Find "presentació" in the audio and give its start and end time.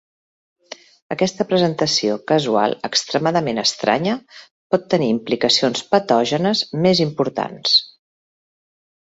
1.51-2.15